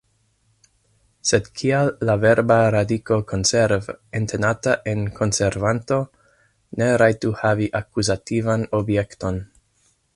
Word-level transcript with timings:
Sed 1.31 1.49
kial 1.59 1.89
la 2.09 2.15
verba 2.23 2.57
radiko 2.77 3.19
konserv, 3.33 3.91
entenata 4.21 4.75
en 4.95 5.05
konservanto, 5.23 6.01
ne 6.81 6.91
rajtu 7.05 7.35
havi 7.45 7.73
akuzativan 7.83 8.69
objekton? 8.81 9.43